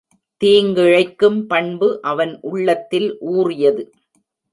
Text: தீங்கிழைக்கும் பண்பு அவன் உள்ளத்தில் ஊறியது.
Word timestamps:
தீங்கிழைக்கும் 0.41 1.37
பண்பு 1.45 2.01
அவன் 2.01 2.39
உள்ளத்தில் 2.41 3.17
ஊறியது. 3.19 3.83